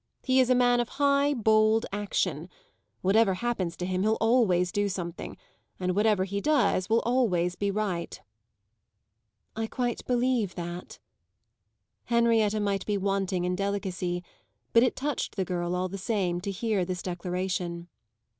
[0.23, 2.49] He is a man of high, bold action.
[3.01, 5.37] Whatever happens to him he'll always do something,
[5.79, 8.19] and whatever he does will always be right."
[9.55, 10.97] "I quite believe that."
[12.05, 14.23] Henrietta might be wanting in delicacy,
[14.73, 17.87] but it touched the girl, all the same, to hear this declaration.